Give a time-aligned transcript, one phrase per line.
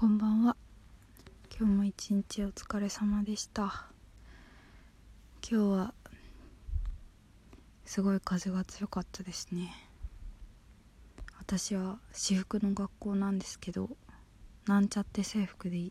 [0.00, 0.56] こんばんは。
[1.54, 3.84] 今日も一日お疲れ様でした。
[5.46, 5.94] 今日は
[7.84, 9.74] すごい風が強かったですね。
[11.38, 13.90] 私は私服の学校なんですけど
[14.64, 15.90] なんちゃって制服で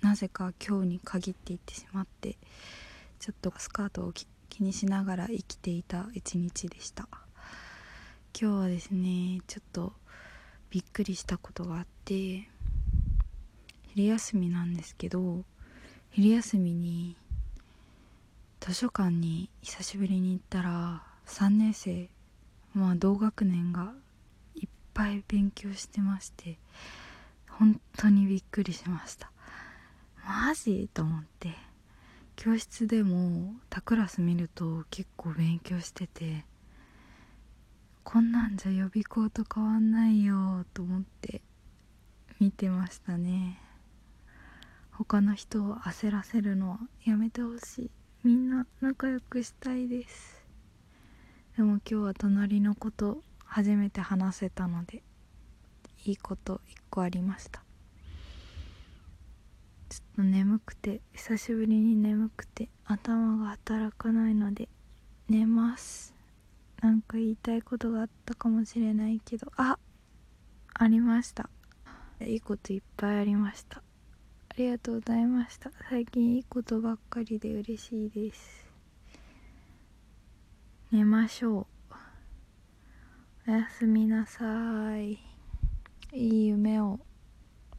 [0.00, 2.36] なぜか今日に限って行ってしまって
[3.20, 4.26] ちょっとスカートを気
[4.64, 7.06] にしながら生きていた一日でした。
[8.36, 9.92] 今日はですねちょっと
[10.68, 12.48] びっくりしたことがあって
[13.96, 15.42] 昼休みなんですけど
[16.10, 17.16] 昼休みに
[18.60, 22.10] 図書館に久しぶりに行ったら3年生
[22.74, 23.94] まあ同学年が
[24.54, 26.58] いっぱい勉強してまして
[27.48, 29.30] 本当にびっくりしました。
[30.26, 30.90] マジ？
[30.92, 31.54] と思って。
[32.36, 36.44] 教室でも他クラス見ると結構勉強してて
[38.04, 41.40] こんなんじゃ予備校と変わんないよと思って
[42.38, 43.58] 見てましたね。
[44.98, 47.90] 他の人を焦らせるのはやめてほしい。
[48.24, 50.42] みんな仲良くしたいです。
[51.54, 55.02] でも今日は隣の子と初めて話せたので
[56.06, 57.62] いいこと1個ありました。
[59.90, 64.70] ちょっと眠くて久しぶりに眠くて頭が働かないので
[65.28, 66.14] 寝ます。
[66.80, 69.78] なんか言いたいことがあったかもしれないけどあ
[70.72, 71.50] ありました。
[72.22, 73.82] いいこといっぱいありました。
[74.56, 75.70] りがとうございました。
[75.90, 78.64] 最近いいことばっかりで嬉しいです。
[80.90, 81.66] 寝ましょ
[83.46, 83.50] う。
[83.50, 85.18] おやすみなさい。
[86.12, 86.98] いい夢を。